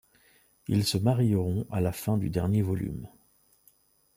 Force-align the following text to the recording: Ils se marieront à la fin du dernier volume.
Ils 0.67 0.83
se 0.83 0.97
marieront 0.97 1.67
à 1.69 1.79
la 1.79 1.91
fin 1.91 2.17
du 2.17 2.31
dernier 2.31 2.63
volume. 2.63 3.07